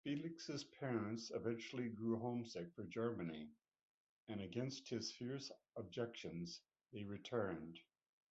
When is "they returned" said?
6.91-7.79